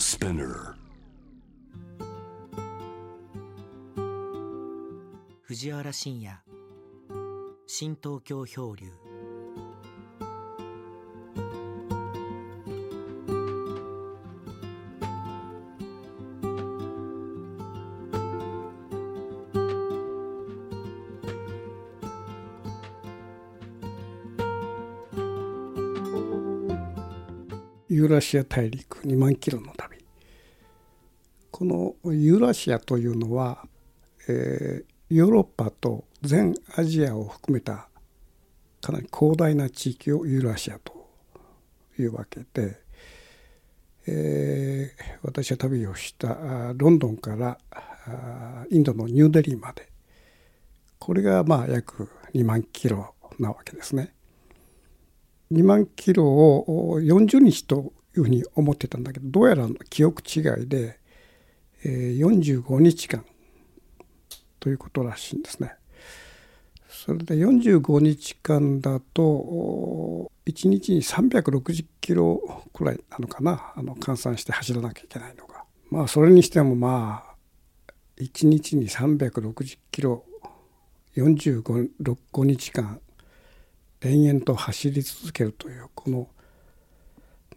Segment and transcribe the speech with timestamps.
[0.00, 0.74] Spinner
[5.42, 6.40] 藤原信也。
[7.66, 8.90] 新東京漂流。
[27.90, 29.74] ユーラシア大陸2万キロの
[32.12, 33.66] ユーラシアというのは、
[34.28, 37.88] えー、ヨーロッパと全アジアを含めた
[38.80, 41.08] かなり広大な地域をユーラシアと
[41.98, 42.80] いうわけで、
[44.06, 47.58] えー、私は旅をしたロンドンから
[48.70, 49.88] インドのニューデリーまで
[50.98, 54.12] これがまあ約2万キロなわけですね。
[55.52, 60.99] 2万キロを40日というふうに思ってたんだけどどうやら記憶違いで、
[61.84, 63.24] 45日間
[64.58, 65.74] ということらしいんですね。
[66.88, 72.42] それで45日間だと1日に360キロ
[72.74, 75.64] くらいなのかなあの換算して走らなきゃいけないのが。
[75.90, 77.30] まあそれにしてもまあ
[78.18, 80.24] 1日に360キロ
[81.16, 83.00] 45日間
[84.02, 86.28] 延々と走り続けるというこの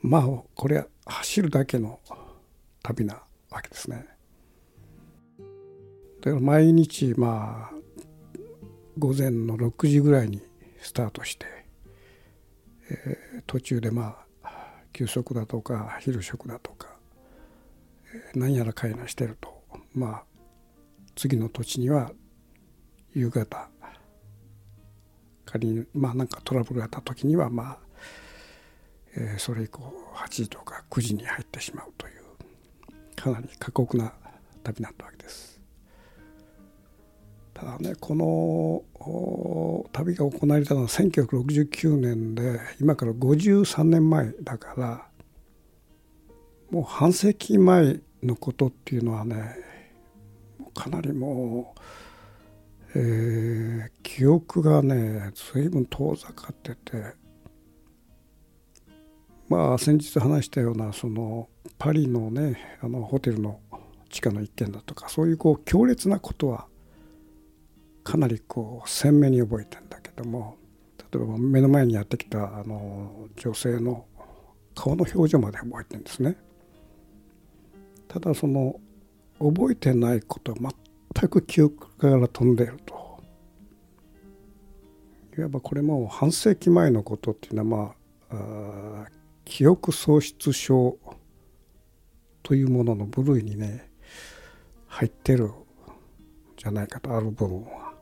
[0.01, 1.99] まあこれは走るだけの
[2.81, 4.12] 旅なわけですね。
[6.23, 7.75] だから毎日まあ
[8.97, 10.41] 午前の6時ぐらいに
[10.81, 11.45] スタートして、
[12.89, 16.87] えー、途中でまあ休息だとか昼食だとか、
[18.33, 19.63] えー、何やらかいなしてると
[19.93, 20.23] まあ
[21.13, 22.11] 次の土地には
[23.13, 23.67] 夕方
[25.43, 27.77] 仮にまあなんかトラブルがあった時にはまあ、
[29.17, 32.13] えー、それ以降8時とか9時に入ってしまうという
[33.13, 34.13] かなり過酷な
[34.63, 35.62] 旅だったわけです。
[37.53, 45.07] ただねこの旅が行われたのは1969年で今から53年前だから
[46.71, 49.55] もう半世紀前のことっていうのはね
[50.73, 51.79] かなりもう
[52.95, 57.15] えー、記憶がね随分遠ざかってて
[59.49, 61.49] まあ先日話したようなその
[61.79, 63.59] パリのねあのホテルの
[64.09, 66.67] 地下の一軒だとかそういうこう強烈なことは
[68.03, 70.57] かなりこう鮮明に覚えてんだけども
[71.11, 74.05] 例えば目の前にやってきたあの女性の
[74.75, 76.35] 顔の表情まで覚えてるんですね。
[78.07, 78.79] ただその
[79.39, 80.73] 覚えてないことは
[81.15, 83.21] 全く記憶から飛んでいると
[85.37, 87.95] いわばこれも半世紀前のことっていうのは
[88.29, 89.07] まあ
[89.45, 90.97] 記憶喪失症
[92.43, 93.89] というものの部類にね
[94.87, 95.51] 入ってる
[96.57, 97.92] じゃないかとある部分は。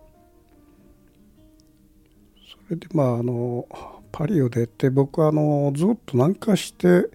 [2.76, 3.68] でまああの
[4.12, 7.09] パリを出て僕はあのずっと南下して、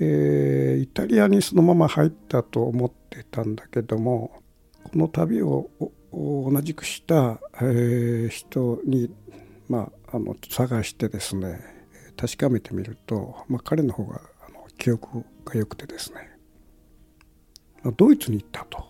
[0.00, 4.42] えー、イタリアにそのまま入ったと思ってたんだけども
[4.84, 5.70] この旅を
[6.12, 9.10] 同じくした、えー、人に、
[9.68, 11.60] まあ、あの探してですね
[12.16, 16.30] 確かめてみると、まあ、彼の方があの記憶が良くてですね、
[17.82, 18.88] まあ、ドイツに行ったと。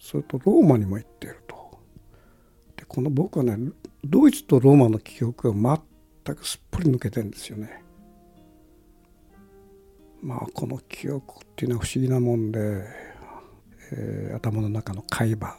[0.00, 1.49] それとローマにも行っていると。
[2.90, 3.56] この僕はね
[4.04, 5.80] ドイツとローマの記憶が
[6.24, 7.82] 全くすっぽり抜けてるんですよね。
[10.20, 12.84] まあこの記憶っていうのは不思議なもんで
[13.92, 15.56] えー、頭の中の海馬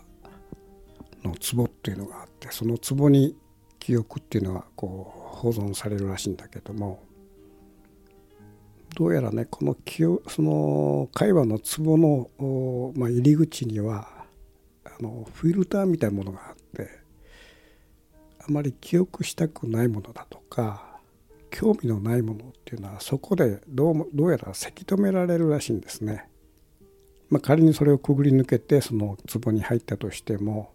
[1.23, 3.35] の壺っていうのがあってその壺に
[3.79, 7.03] 記憶っていうのはこう保存されるらしいんだけども
[8.95, 14.07] どうやらねこの記その海馬の壺の、まあ、入り口には
[14.85, 17.00] あのフィルターみたいなものがあって
[18.47, 20.99] あまり記憶したくないものだとか
[21.51, 26.27] 興味のないものっていうのはそこでどうもどうやらせき止められるらしいんですね。
[27.29, 30.73] まあ、仮にそれをくぐり抜けてその壺に入ったとしても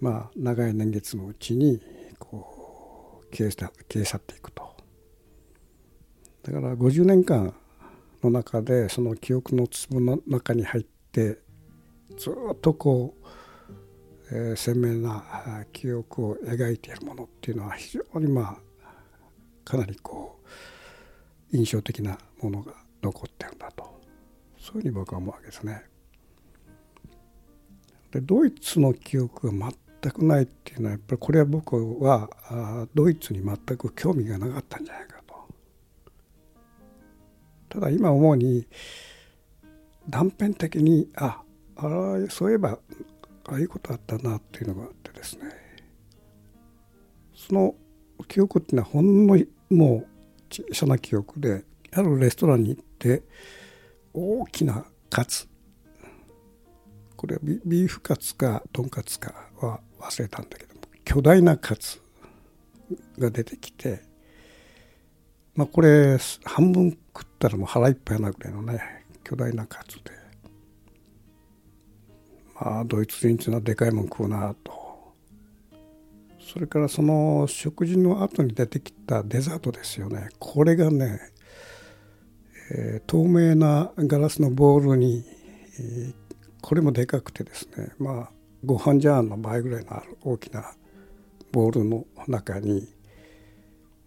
[0.00, 1.80] まあ長い年月のうちに
[2.18, 4.70] こう消え消え去っていくと。
[6.42, 7.54] だから50年間
[8.22, 11.38] の中でその記憶の壺の中に入って
[12.16, 13.26] ずっとこう、
[14.32, 18.58] えー、鮮明な記憶を描いているものっていうのは非常にまあ
[19.64, 20.40] かなりこ
[21.52, 24.00] う印象的なものが残ってるんだと。
[24.60, 25.82] そういうふうに僕は思うわけですね。
[28.12, 29.72] でドイツの記憶が
[30.02, 35.34] 全くないっていうのはやっぱりこれは僕はあドイツに全く興味がなかったんじゃないかと。
[37.68, 38.66] ただ今思うに
[40.08, 41.42] 断片的にあ
[41.76, 42.78] あそういえば
[43.46, 45.44] ああいうことあったなっていうのがあってですね。
[47.34, 47.74] その
[48.28, 49.38] 記憶っていうのはほんの
[49.70, 50.06] もう
[50.50, 53.22] 小さな記憶であるレストランに行って
[54.12, 55.48] 大きなカツ
[57.16, 62.00] これはビーフカツかとんかつかは忘れたんだけども巨大なカツ
[63.18, 64.02] が出てきて
[65.54, 68.80] まあこれ半分食ったらもう腹いっぱいなぐらいのね
[69.24, 70.19] 巨大なカツで。
[72.60, 74.80] あドイツ人っていうのはでかいもん食うなと。
[76.40, 80.28] それからその食事の後に出てきたデザートですよね。
[80.38, 81.20] これがね、
[82.72, 85.24] えー、透明なガラスのボウルに、
[85.78, 86.14] えー、
[86.60, 88.30] これもでかくてですねまあ
[88.64, 90.74] ご飯ジャーンの倍ぐらいの大きな
[91.52, 92.88] ボウルの中に、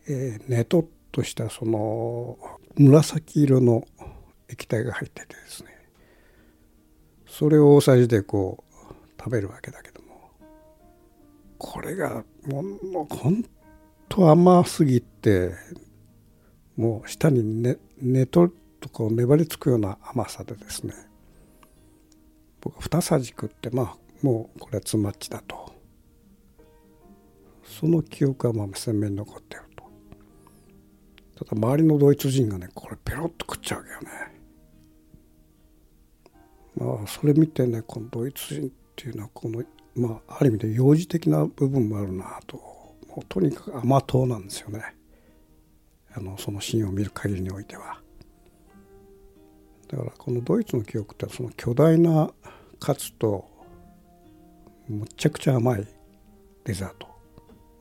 [0.08, 2.38] えー、ねとっとしたその
[2.76, 3.86] 紫色の
[4.50, 5.73] 液体が入っててですね。
[7.34, 10.30] それを大さじでこう食べるわけだけども。
[11.58, 13.44] これがもう本
[14.08, 15.56] 当甘すぎて
[16.78, 20.94] もう舌にねねととこう粘りつくような甘さでですね。
[22.62, 25.74] 僕二さじ食ってまあもうこれはツマッチだと。
[27.64, 29.66] その記憶はまあ鮮明に残っている
[31.36, 31.46] と。
[31.46, 34.33] ただ周りのドイツ人がねこれペロッと食っちゃうわけよね。
[36.76, 39.64] まあそれ見てねこのドイツ人っていうのはこの
[39.96, 42.58] まあ、ある意味で幼児的な部分もあるなと
[43.08, 44.96] もうとにかく甘党なんですよね。
[46.16, 48.00] あのそのシーンを見る限りにおいては。
[49.88, 52.32] だからこのドイツの記憶ってその巨大な
[52.80, 53.48] カツと
[54.88, 55.88] むちゃくちゃ甘い
[56.64, 57.08] デザート。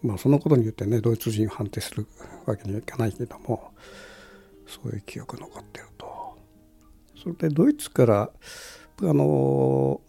[0.03, 2.07] まあそのことによってねドイツ人を判定する
[2.45, 3.73] わけにはいかないけども
[4.67, 6.37] そういう記憶残ってると。
[7.23, 8.31] それでドイツから
[9.01, 10.01] あの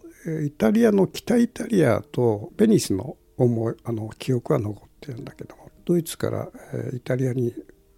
[0.44, 6.48] イタリアの北イタリアとベニスの思いあの記憶は残ってるんだけどもドイツから
[6.92, 7.52] イタリアに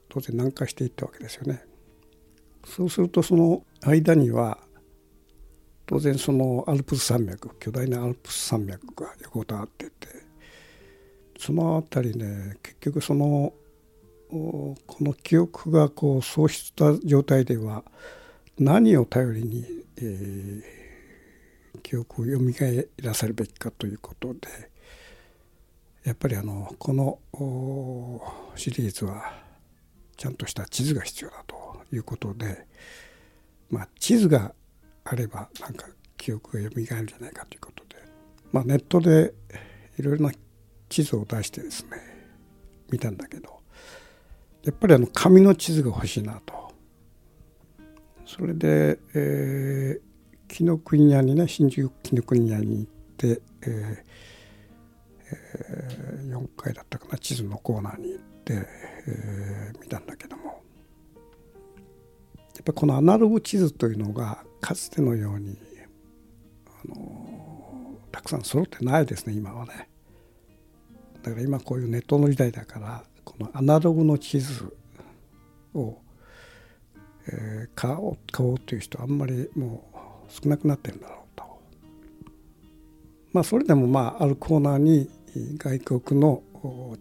[0.08, 1.62] 当然南下していったわけですよね。
[2.64, 4.58] そうするとその間には
[5.86, 10.08] 当然そのアルプス山脈巨大なアルプス山脈が横たわってて
[11.38, 13.52] その辺りね結局その
[14.28, 17.84] この記憶がこう喪失した状態では
[18.58, 19.66] 何を頼りに、
[19.98, 22.40] えー、記憶を蘇
[23.02, 24.40] らせるべきかということで
[26.04, 27.18] やっぱりあのこの
[28.54, 29.34] シリーズは
[30.16, 32.66] ちゃんとした地図が必要だということで、
[33.68, 34.54] まあ、地図が
[35.04, 35.86] あればなんか
[36.16, 37.96] 記憶が蘇るんじゃないかということで、
[38.52, 39.34] まあ、ネットで
[39.98, 40.32] いろいろな
[40.88, 41.90] 地図を出してですね
[42.90, 43.60] 見たんだけど
[44.64, 46.65] やっぱりあの紙の地図が欲しいなと。
[48.26, 50.00] それで、え
[50.48, 53.96] 紀ノ国屋にね新宿紀ノ国屋に行って、えー
[55.32, 58.66] えー、4回だったかな地図のコーナーに行って、
[59.08, 60.50] えー、見たんだけどもや
[62.60, 65.58] っぱこのアナログ地図というのがかつてのように
[66.84, 69.88] あのたくさん揃ってないですね今はね。
[71.22, 74.72] だから今こういうネットの時代だからこのアナログの地図
[75.74, 75.98] を、
[77.28, 81.44] えー、買おう買おうという人はあんまりもう少なくなってるんだろうと。
[83.32, 85.10] まあそれでもまああるコーナーに
[85.58, 86.42] 外国の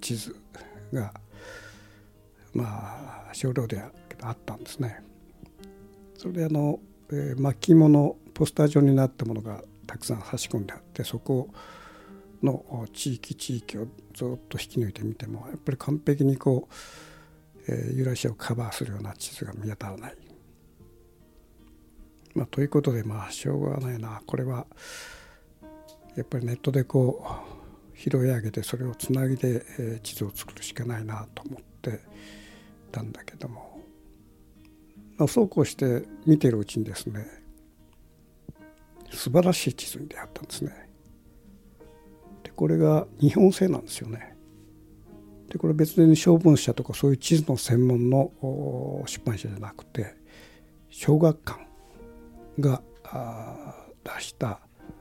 [0.01, 0.36] 地図
[0.91, 1.13] が
[2.53, 3.82] まあ少量で
[4.22, 5.03] あったんですね。
[6.17, 6.79] それであの、
[7.12, 11.50] えー、巻物ポスター状になったものがたくさん差し込んであってそこ
[12.41, 16.74] の地域地域をずっと引き抜いてみてもやっぱり完璧にこう、
[17.67, 20.15] え、ユーラシアをカバーするような地図が見当たらない。
[22.36, 24.67] まあ、ということでまあしょうがないなこれは
[26.17, 32.01] やっぱりネットでこう拾い上げてそれをつなぎで、え地図を作るしかないなと思って
[32.91, 33.79] たんだけども、
[35.17, 37.25] まあ、そうこうして見てるうちにですね
[39.12, 40.89] 素晴らしい地図に出会ったんですね。
[42.43, 44.35] でこれが日本製なんですよね。
[45.50, 48.32] でこれ別に小文社とかそういう地図の専門の
[49.06, 50.16] 出版社じゃなくて
[50.90, 51.68] 小学館
[52.60, 52.82] が
[54.04, 54.60] 出した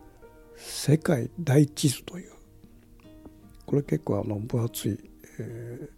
[0.56, 2.32] 「世界大地図」という
[3.66, 4.98] これ結構あの分厚い、
[5.38, 5.88] え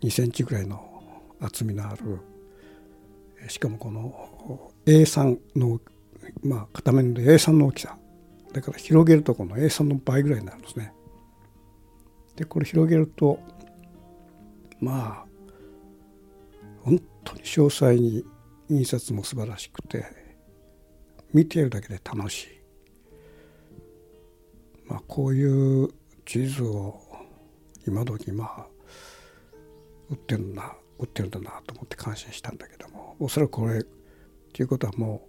[0.00, 1.02] ー、2センチぐらいの
[1.40, 2.18] 厚みのある
[3.48, 5.80] しかもこの A3 の
[6.42, 7.98] まあ片面で A3 の大きさ
[8.52, 10.92] だから広げるとこの A3 の倍ぐらいになるんですね。
[12.36, 13.38] でこれ広げると
[14.80, 15.30] まあ
[16.82, 18.24] 本当に詳細に
[18.68, 20.04] 印刷も素晴らしくて
[21.32, 22.48] 見ているだけで楽しい、
[24.86, 25.88] まあ、こういう
[26.24, 27.00] 地図を
[27.86, 28.66] 今時まあ
[30.08, 33.82] 売ってるんだ売ってるんだなと思って感心したんだけどもおそらくこれっ
[34.52, 35.28] ていうことはも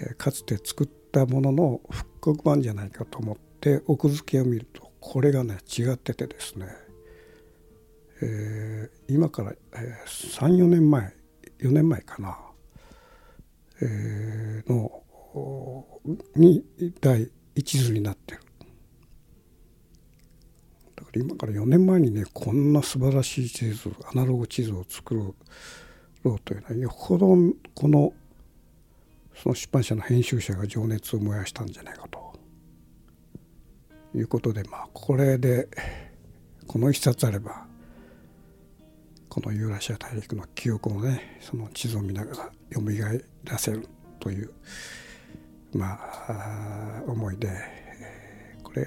[0.00, 6.68] う、え、かつて作ったものの復刻版じゃないかと思って奥付けを見るとこれがね違っててですね、
[8.22, 11.12] えー、今から、えー、34年前
[11.58, 12.38] 4年前かな、
[13.82, 15.02] えー、の
[16.36, 16.64] に
[17.00, 18.40] 第一図になってる。
[20.94, 25.34] だから今から4年前にねこんな素晴らしい地図アナログ地図を作ろ
[26.24, 27.36] うというのはよほど
[27.74, 28.12] この
[29.34, 32.21] その出版社の編集者が情熱を燃やしたんじゃないかと。
[34.14, 35.68] いうことでまあこれで
[36.66, 37.66] この一冊あれば
[39.28, 42.80] このユーラシア大陸の記憶をねその地図を見ながら蘇
[43.44, 43.88] らせる
[44.20, 44.50] という
[45.72, 47.48] まあ思いで
[48.62, 48.84] これ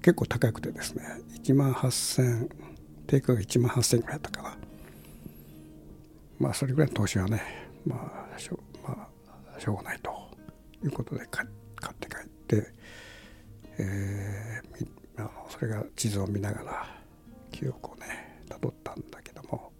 [0.00, 1.04] 結構高くてですね
[1.42, 2.48] 1万8000
[3.06, 4.56] 定価が1万8000ぐらいだったかな。
[6.38, 7.42] まあそれぐらいの投資はね
[7.86, 9.08] まあしょ,、ま
[9.56, 10.10] あ、しょうがないと
[10.84, 12.72] いうことで買って帰って、
[13.78, 16.86] えー、あのそれが地図を見ながら
[17.50, 19.72] 記憶をねたどったんだけども。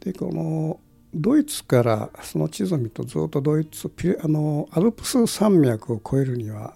[0.00, 0.80] でこの
[1.14, 3.90] ドイツからその地図を見るとずっとドイツ
[4.22, 6.74] あのアルプス山脈を越えるには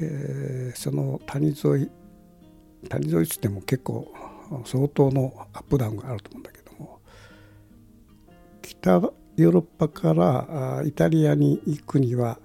[0.00, 1.90] えー、その谷沿い
[2.88, 4.12] 谷沿いっつっても結構
[4.64, 7.00] 相当のアップダウンがあると思うんだけども。
[8.62, 12.38] 北ヨーロッパからイタリアに行くには、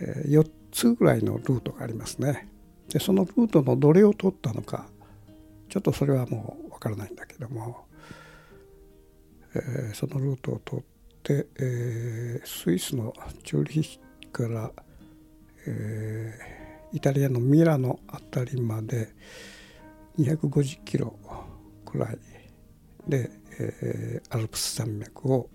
[0.00, 2.48] えー、4つぐらいのルートがありますね。
[2.88, 4.88] でそのルートのどれを取ったのか
[5.68, 7.86] ちょっとそれはもうわからないんだけども、
[9.54, 10.84] えー、そのルートを取っ
[11.22, 14.00] て、えー、スイスのチューリヒ
[14.32, 14.72] から
[15.66, 19.14] えー、イタリアのミラノ辺りまで
[20.18, 21.14] 250キロ
[21.84, 22.18] くらい
[23.06, 25.48] で、えー、アルプス山脈を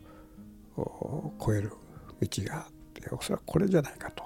[1.42, 1.72] 越える
[2.22, 4.24] 道があっておそらくこれじゃないかと。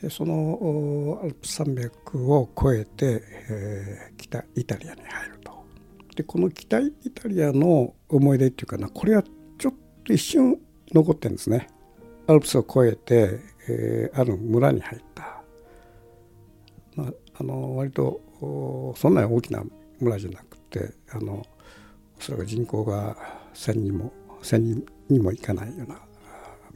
[0.00, 5.64] でそのアルプス山脈を越えて、えー、北イタリアに入ると。
[6.14, 9.22] でこの北イタリアの思い出っていうかなこれは
[9.58, 9.74] ちょっ
[10.04, 10.58] と一瞬
[10.92, 11.68] 残ってるんですね。
[12.26, 15.42] アルプスを越えて、えー、ある村に入った、
[16.94, 18.20] まあ、あの割と
[18.96, 19.62] そんなに大きな
[20.00, 21.44] 村じゃなくてあの
[22.18, 23.16] そらく人口が
[23.54, 24.12] 1,000人も
[24.42, 26.00] 1,000人にもいかないような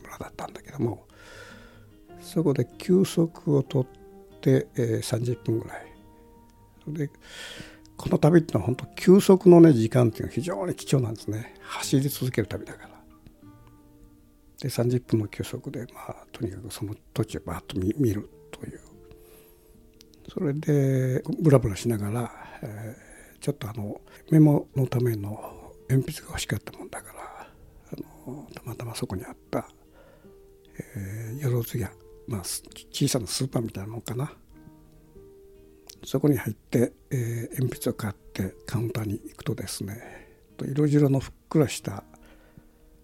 [0.03, 1.07] 村だったんだけども
[2.21, 3.87] そこで休息をとっ
[4.41, 5.87] て、えー、30分ぐらい。
[6.89, 7.11] で
[7.97, 11.55] この旅っていうのは本当休息のね時間っていうのは非常に貴重なんですね。
[11.61, 12.91] 走り続ける旅だから。
[14.61, 18.81] で30分の休息で、まあ、とにかくその土地をバーッと見見るという。
[20.33, 24.01] それでブラブラしながら、えー、ちょっとあの
[24.31, 27.49] メモのための鉛筆が欲しかったもんだから
[27.93, 29.69] あのたまたまそこにあった、
[30.97, 31.91] えー、よろずや、
[32.31, 34.33] まあ、小さなスーパーみたいなのかな。
[36.05, 40.29] そこに入って、えー、鉛筆を買ってカウンターに行くとですね
[40.63, 42.05] 色白のふっくらした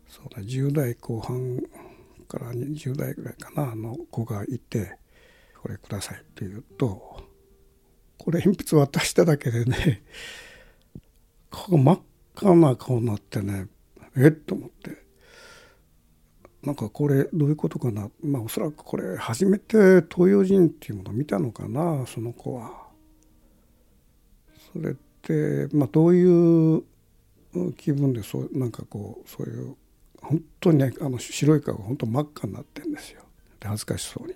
[0.08, 1.62] そうだ10代後半
[2.28, 4.98] から20代ぐらいかなあの子がいて
[5.60, 7.22] 「これください」って言うと
[8.16, 10.02] これ鉛筆渡しただけでね
[11.50, 12.00] 顔が真っ
[12.34, 13.68] 赤な顔になってね
[14.16, 15.05] えっと思って。
[16.66, 18.10] なんかこれどういうことかな？
[18.24, 22.88] まあおそらくこれ初めて東洋人っていうものを見たのかなその子は。
[24.72, 26.82] それってまあどういう
[27.76, 29.76] 気分でそうなんかこうそういう
[30.20, 33.22] 本当にあの白い顔が本当真っ赤になってるんですよ。
[33.60, 34.34] で恥ずかしそうに。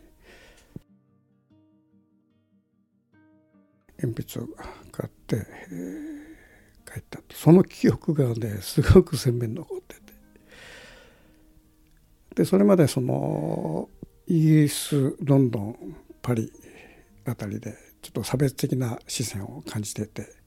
[4.01, 4.49] 鉛筆を
[4.93, 10.10] 買って、えー、帰ったその記憶がねすごく鮮明に残ってて。
[12.35, 13.89] でそれまでその
[14.27, 16.53] イギリスロンドンパリ
[17.27, 20.41] あたりでちょっと差別的な視線を感じてて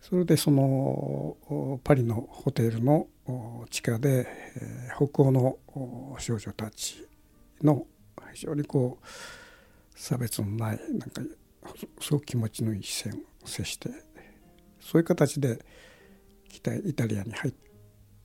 [0.00, 3.06] それでそのパリのホテルの
[3.70, 4.26] 地下で
[4.96, 5.58] 北欧の
[6.18, 7.06] 少女たち
[7.62, 7.86] の
[8.32, 9.06] 非常にこう
[9.94, 11.22] 差別のないなんか
[12.00, 13.90] すごく気持ちのいい視線を接して
[14.80, 15.58] そういう形で
[16.48, 17.54] 北イタリアに入っ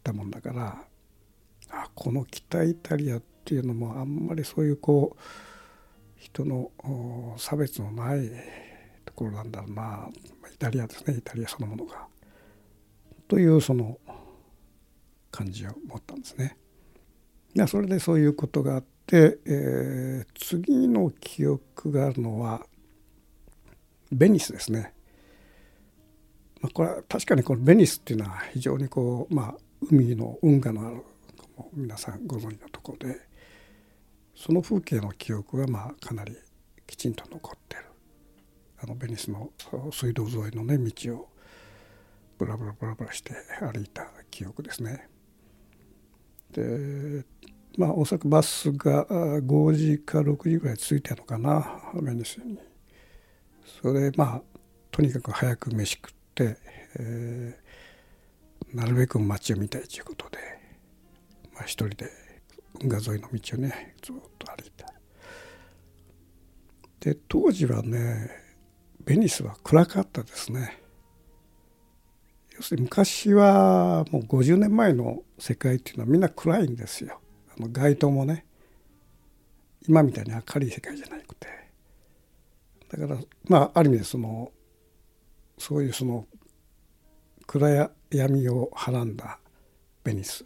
[0.03, 0.83] たもんだから
[1.73, 5.21] あこの北イタリアっていうのもあんまりそういうこう
[6.15, 6.71] 人の
[7.37, 8.29] 差別のない
[9.03, 10.07] ところなんだろうな
[10.53, 12.07] イタリアですねイタリアそのものが。
[13.27, 13.97] というその
[15.31, 16.57] 感じを持ったんですね。
[17.67, 22.65] それでそういうことがあって、えー、次の記憶があるのは
[24.11, 24.93] ベニスですね。
[26.61, 29.55] まあ、これは確かにこのベニスっていうのは非常にこう、まあ、
[29.89, 31.03] 海の運河のある
[31.75, 33.19] 皆さんご存知のところで
[34.35, 36.35] その風景の記憶がまあかなり
[36.85, 37.83] きちんと残ってる
[38.83, 39.49] あのベニスの
[39.91, 41.29] 水道沿いのね道を
[42.37, 45.07] ブラブラブラブラして歩いた記憶ですね。
[46.51, 47.25] で
[47.77, 52.59] まあおそらくバスが5時か6時ぐらい着いたのかなベニスに。
[53.81, 54.41] それまあ
[54.91, 56.57] とにかく早く飯食って、
[56.99, 60.37] えー、なるべく街を見たいということで、
[61.53, 62.09] まあ、一人で
[62.81, 64.93] 運河沿いの道をねずっと歩いた。
[66.99, 68.29] で当時はね
[69.03, 70.79] ベニスは暗かったですね。
[72.55, 77.19] 要するに昔はもう50年前の世界っていうのはみんな暗いんですよ。
[77.57, 78.45] あの街灯もね
[79.87, 81.47] 今みたいに明るい世界じゃなくて
[82.89, 84.51] だからまあある意味でその
[85.57, 86.25] そういうその
[87.45, 89.39] 暗闇をはらんだ
[90.03, 90.45] ベニス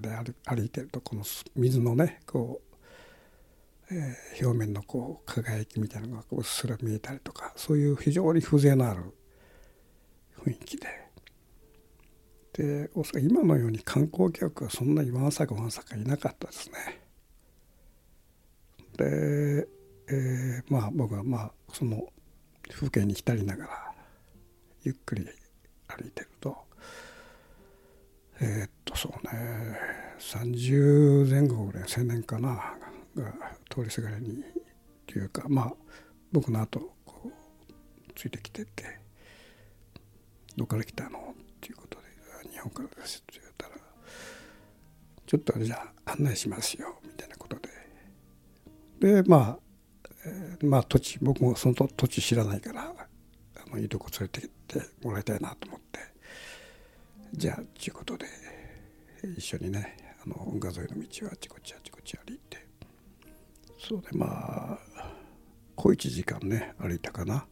[0.00, 1.22] で歩いてるとこの
[1.56, 2.60] 水のねこ
[3.90, 9.02] う、えー、表面のこう輝きみたいなのがうっすら見えたりとかそういう非常に風情のある
[10.44, 11.04] 雰囲気で
[12.54, 17.00] でおそらく今のように観光客はそんなにわんさかわんさかいなかったですね。
[18.96, 19.66] で、
[20.08, 22.06] えー、まあ僕はまあその
[22.70, 23.92] 風景に浸りながら
[24.84, 25.26] ゆっくり
[25.88, 26.56] 歩いてると
[28.40, 29.78] えー、っとそうね
[30.18, 32.74] 30前後ぐらい青年かな
[33.16, 33.34] が
[33.70, 34.42] 通りすがりに
[35.06, 35.72] というかまあ
[36.32, 38.98] 僕の後こうついてきてて
[40.56, 41.98] 「どこから来たの?」っていうこと
[42.42, 43.76] で「日本からです」って言ったら
[45.26, 47.56] 「ちょっとじゃあ案内しますよ」みたいなこと
[49.00, 49.58] ででまあ、
[50.26, 56.13] えー、まあ土地僕もその土地知らないからあのいいとこ連れてってもらいたいなと思って
[57.36, 58.26] じゃあということで
[59.36, 62.64] 一緒にねあの運河沿いの道をあちこちあちこち歩いて
[63.76, 65.08] そうでまあ
[65.74, 67.44] 小1時間ね歩いたかな。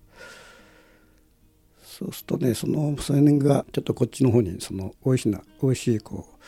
[1.82, 6.38] そうするとねその青年がちょっとこっちの方にその美味しな美味しいこう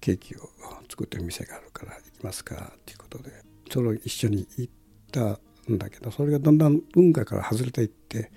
[0.00, 0.48] ケーキを
[0.88, 3.30] 作ってる店があるから行きますかっていうことで
[3.70, 4.72] それを一緒に行っ
[5.10, 5.38] た
[5.70, 8.30] んだけどそれがだんだん運河から外れていって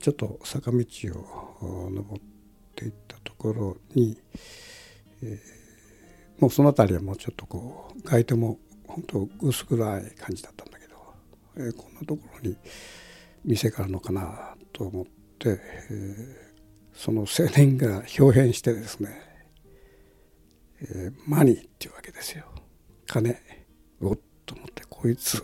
[0.00, 2.37] ちょっと坂道を登って
[2.84, 4.18] いったところに、
[5.22, 10.96] えー、もうその辺りはもうちょっとこう街灯も本当薄暗い感じだったんだけど、
[11.56, 12.56] えー、こんなところに
[13.44, 15.06] 店があるのかなと思っ
[15.38, 15.60] て、
[15.90, 16.34] えー、
[16.94, 19.10] その青年が表変してですね、
[20.80, 22.44] えー、マニーっていうわけですよ。
[23.06, 23.36] 金。
[24.00, 25.42] おっと思ってこいつ。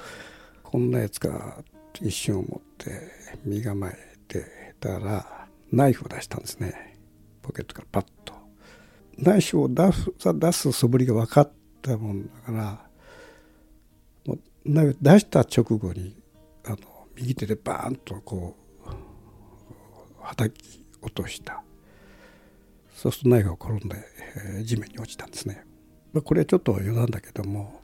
[0.62, 1.62] こんなやつか
[2.00, 3.10] 一瞬思って
[3.44, 4.46] 身構えて
[4.78, 5.39] たら
[5.72, 6.98] ナイフを出したんですね。
[7.42, 8.34] ポケットからパッと。
[9.18, 11.52] ナイフを出す出す素振りが分かっ
[11.82, 12.86] たもんだから
[14.24, 16.16] もうナイフ出した直後に
[16.64, 16.76] あの
[17.16, 18.56] 右手でバーンとこ
[18.86, 18.90] う
[20.22, 21.62] はたき落とした。
[22.94, 23.96] そうするとナイフが転んで、
[24.56, 25.64] えー、地面に落ちたんですね。
[26.12, 27.80] まあこれはちょっと余談だけども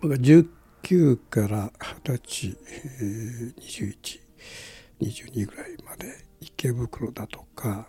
[0.00, 2.56] 僕は19から20歳、
[3.00, 4.18] えー、
[5.00, 6.31] 2122ぐらいまで
[6.62, 7.88] 池袋だとか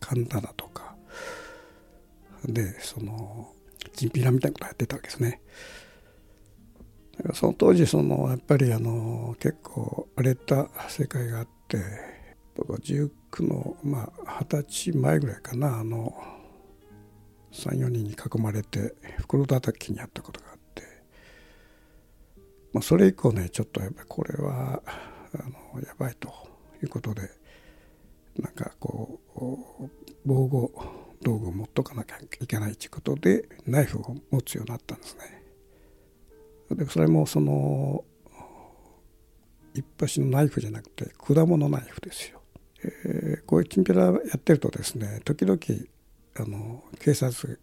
[0.00, 0.96] 神田だとか。
[2.44, 3.52] でその
[3.94, 5.42] チンピラみたいなことやってたわけですね。
[7.18, 11.78] だからその当時そのやっぱりあの結構荒れた世界があって
[12.56, 13.10] 僕は19
[13.42, 16.14] のまあ二十歳前ぐらいかなあの
[17.52, 20.82] 34人に囲まれて袋叩きにあったことがあって、
[22.72, 24.82] まあ、それ以降ねちょっとやっぱりこれは
[25.34, 26.28] あのやばいと
[26.82, 27.41] いうことで。
[28.38, 29.88] なんかこう
[30.24, 30.72] 防護
[31.22, 35.42] 道具を持っとかなきゃいけないということでナイフを持つようになったんですね。
[36.70, 38.04] でそれもその
[39.74, 42.40] 一発のナイフじゃなくて果物ナイフですよ。
[43.04, 45.58] えー、こういうチンピラやってるとですね時々
[46.36, 47.60] あの警察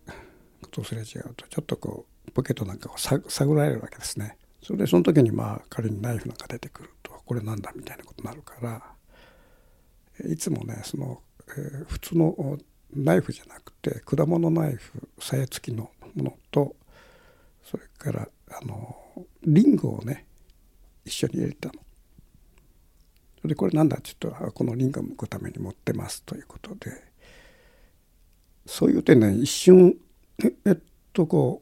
[0.72, 4.38] とすれ違うとちょっとこうポケットなんかを探られるわけですね。
[4.62, 8.82] それでその時にまあ仮にナイフなんか出てくるとこれなんだみたいなことになるから
[10.28, 11.22] いつもねその、
[11.58, 12.58] えー、普通の
[12.96, 16.76] ナイフじゃなくて果物ナイフさや付きのものと
[17.64, 18.96] それからあの
[19.44, 20.26] リンゴをね
[21.06, 21.74] 一緒に入れたの。
[23.46, 26.92] でこれなんだって言うとこのリンゴを剥くために持ってますということで
[28.66, 29.96] そういう点ね一瞬
[30.66, 30.78] えっ
[31.14, 31.62] とこ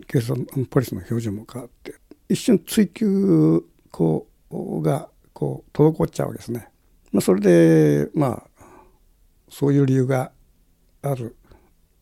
[0.00, 1.94] う警察のポリスの表情も変わって
[2.28, 6.68] 一瞬追及こうがこう滞っちゃうわけですね。
[7.12, 8.64] まあ、それでまあ
[9.48, 10.32] そういう理由が
[11.02, 11.36] ある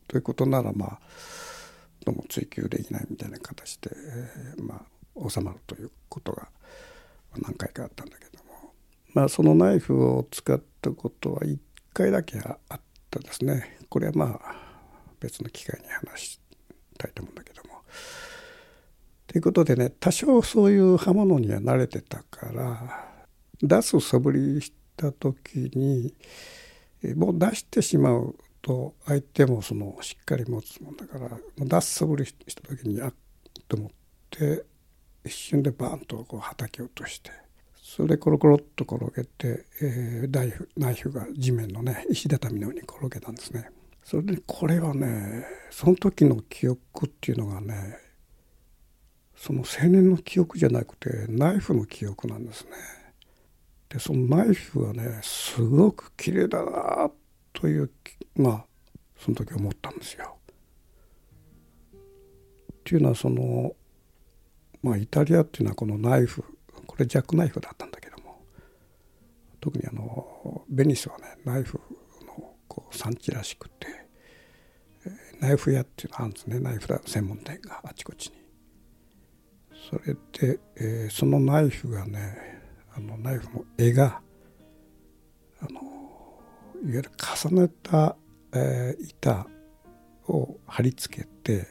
[0.07, 0.99] ということならまあ
[2.05, 3.91] どうも追及できないみたいな形で、
[4.57, 6.49] まあ収まるということが
[7.37, 8.73] 何回かあったんだけども
[9.13, 11.57] まあそのナイフを使ったことは1
[11.93, 14.55] 回だけあったですねこれはまあ
[15.21, 16.39] 別の機会に話し
[16.97, 17.75] たいと思うんだけども。
[19.27, 23.09] ということでね多少そういう刃物には慣れてたから
[23.61, 26.13] 出す素振りした時に
[27.15, 33.13] もう出してしまうと相手もそのしっかり持つもんだから出す素振りした時にあっ
[33.67, 33.89] と思っ
[34.31, 34.63] て
[35.23, 37.31] 一瞬でバーンとこうはたき落として
[37.75, 43.69] それでコロコロっと転げて、えー、ナイフナイフが地面のね石畳のように転げたんですね。
[44.03, 47.97] それでこれはねその時の記憶っていうのがね
[49.35, 52.71] その青年の記憶じゃなくてナイフの記憶なんですね。
[53.95, 57.09] でそのナイフがねすごく綺麗だな
[57.53, 57.89] という
[58.35, 58.65] まあ
[59.17, 60.35] その時思ったんですよ。
[61.93, 61.95] っ
[62.83, 63.73] ていうのはその
[64.83, 66.43] まあイタリアっていうのはこのナイフ
[66.85, 68.37] これジャックナイフだったんだけども
[69.61, 71.79] 特にあのベニスはねナイフ
[72.27, 73.87] のこう産地らしくて
[75.39, 78.33] ナイフ屋っていうのがあるんですねナイフ専門店があちこちに。
[79.89, 82.54] それで、えー、そのナイフがね
[82.95, 84.21] あのナイフの柄が
[85.61, 85.81] あの
[86.83, 88.15] いわゆる重ねた、
[88.53, 89.47] えー、板
[90.27, 91.67] を貼り付けて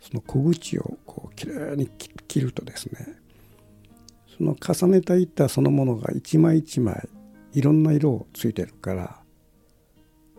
[0.00, 3.06] その小口をこうきれいに切るとですね
[4.36, 7.08] その重ねた板そのものが一枚一枚
[7.52, 9.20] いろんな色をついてるから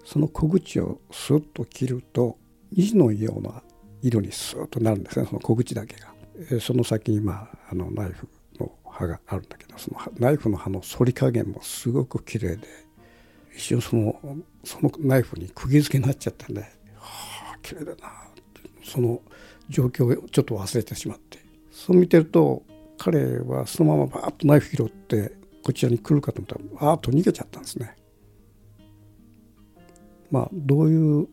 [0.06, 2.38] その小口をスッと切ると
[2.72, 3.62] 虹のような
[4.02, 6.10] 色にスッとなるんですねその小口だけが。
[6.62, 8.28] その先にまああのナイフ
[9.00, 12.68] 刃があるんだけどそのナイフの刃の反り加減もすごく綺麗で
[13.56, 14.20] 一瞬その
[14.64, 16.68] そのナイフに釘付けになっちゃったんでは
[17.54, 18.12] あ綺麗だな
[18.84, 19.22] その
[19.70, 21.40] 状況をちょっと忘れてしまって
[21.72, 22.64] そう見てると
[22.98, 25.32] 彼はそのままバーッとナイフ拾って
[25.64, 27.96] こちらに来るかと思ったらバーッと逃げちゃったんですね。
[30.32, 31.28] まあどういう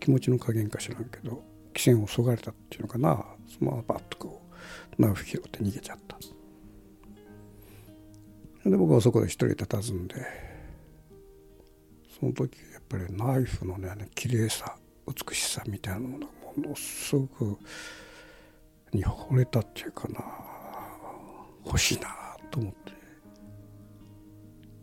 [0.00, 1.42] 気持ちの加減か知らんけど
[1.74, 4.42] 汽船をそがれたっていうのかなそのままバッとこ
[4.98, 6.16] うナイフ拾って逃げちゃった。
[8.64, 10.14] で僕はそこで一人で佇んで。
[12.18, 14.76] その時やっぱりナイフのね綺麗さ
[15.08, 17.58] 美しさみたいなものがものすごく
[18.92, 20.20] に惚れたっていうかな。
[21.64, 22.08] 欲しいな
[22.50, 22.92] と思って。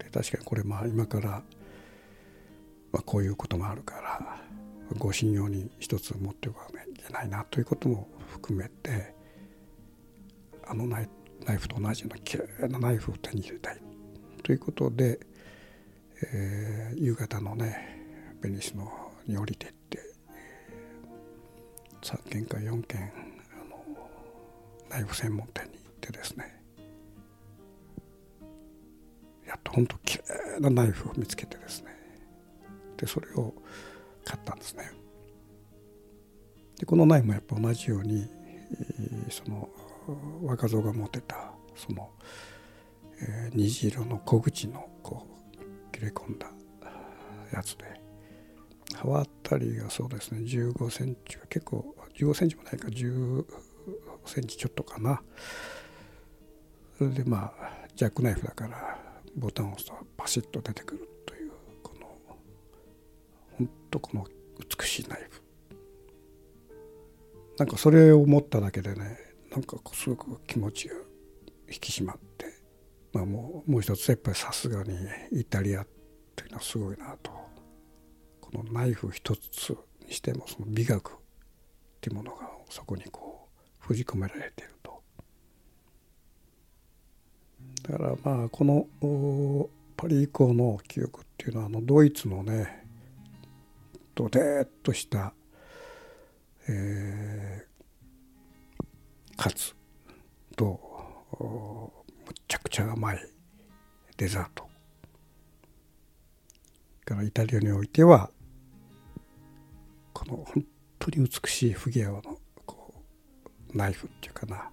[0.05, 1.29] で確かにこれまあ今から、
[2.91, 4.41] まあ、こういうこともあるから
[4.97, 9.13] ご信用に一つ持っておかなきゃいけないなということも含めて
[10.65, 11.09] あのナイ
[11.45, 13.81] ナイフと同じようなきれいなナイフを手に入れたい
[14.43, 15.19] ということで、
[16.33, 17.97] えー、夕方のね
[18.41, 18.91] ベニスの
[19.25, 19.99] に降りていって、
[22.01, 23.83] 3軒か4軒あの
[24.89, 26.59] ナイフ専門店に行ってですね
[29.45, 30.23] やっと本当きれ
[30.57, 31.95] いなナイフを見つけてですね
[32.97, 33.53] でそれを
[34.23, 34.91] 買ったんですね。
[36.77, 38.29] でこのナイフもやっぱ同じように
[39.29, 39.69] その
[40.43, 42.09] 若造が持ってたその、
[43.21, 46.47] えー、虹色の小口のこう切れ込んだ
[47.53, 47.85] やつで
[48.95, 53.45] 刃渡りがそうですね15センチは結構15センチもないか10
[54.25, 55.21] センチちょっとかな。
[56.97, 58.99] それでまあジャックナイフだから
[59.35, 62.07] ボタンを押すとパシッと出てくるというこの
[63.57, 64.27] 本当この
[64.79, 65.41] 美しいナイフ。
[67.57, 69.17] なんかそれを持っただけでね
[69.51, 70.95] なんかすごく気持ちが
[71.67, 72.45] 引き締まって、
[73.13, 74.95] まあ、もうもう一つやっぱりさすがに
[75.31, 75.87] イタリアっ
[76.35, 77.31] ていうのはすごいなと
[78.41, 81.15] このナイフ一つにしてもその美学っ
[82.01, 85.01] ていうものがそこにこう封じ込められていると。
[87.83, 92.85] だからまあこのパリ以降の記憶っていうのはあのドイツのね
[94.15, 95.33] ドデーッとした
[96.71, 97.68] えー、
[99.39, 99.73] カツ
[100.57, 100.77] と
[102.27, 103.19] むちゃくちゃ甘い
[104.17, 104.67] デザート。
[107.05, 108.29] からイタリアにおいては
[110.11, 110.65] この本
[110.99, 112.21] 当に美しいフギアの
[112.65, 112.93] こ
[113.73, 114.71] うナイフっていうかな、ま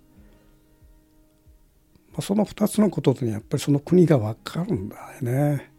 [2.19, 5.71] あ、その2つのことでやっぱりその国が分かるんだよね。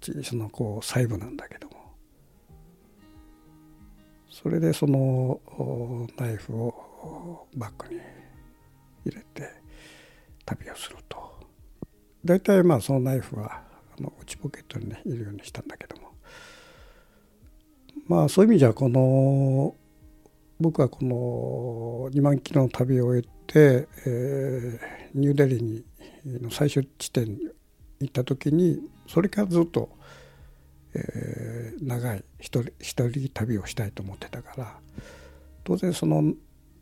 [0.00, 1.74] 小さなこう細部なんだけども。
[4.30, 6.91] それでそのナイフを
[7.56, 8.00] バッグに
[9.04, 9.48] 入れて
[10.44, 11.32] 旅をすると。
[12.24, 13.62] 大体まあそのナイフは
[13.98, 16.12] あの内ポケットにねいるようにしたんだけども。
[18.06, 19.74] まあそういう意味じゃこの
[20.60, 25.84] 僕はこの2万キロの旅を終えて、えー、ニューデリーに
[26.24, 27.40] の最終地点に
[28.00, 29.90] 行った時にそれからずっと、
[30.94, 34.78] えー、長い一人一人旅をしたいと思ってたから
[35.64, 36.32] 当然その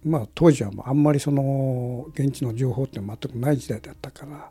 [0.05, 4.51] まあ当時はあんまりその現地の情報って全くない時代だったから、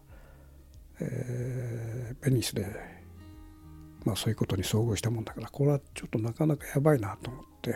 [1.02, 2.68] えー、ベニスで、
[4.06, 7.76] まあ、そういうことに遭遇したもんだからこれはちょっとなかなかやばいなと思って、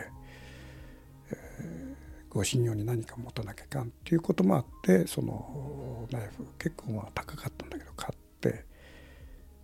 [1.30, 8.64] えー、ご信用に何か持たなきゃいかんっていうこともあってそのナイフ結構まあ高かったんだけど買って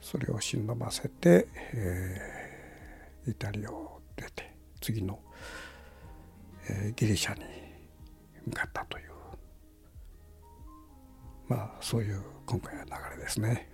[0.00, 5.20] それを忍ばせて、えー、イタリアを出て次の、
[6.68, 7.59] えー、ギリシャに
[8.50, 9.10] かったという
[11.48, 13.68] まあそういう今回の流れですね。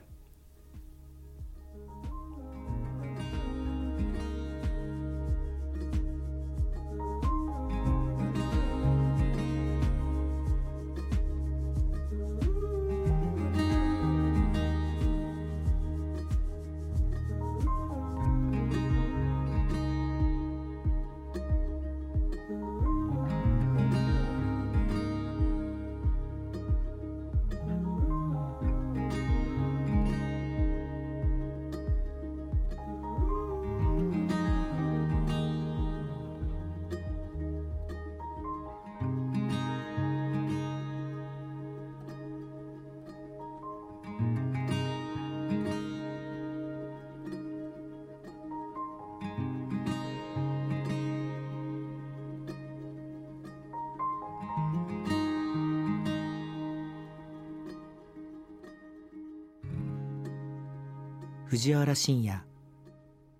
[61.56, 62.38] 藤原信也。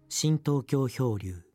[0.09, 1.46] 新東京漂流。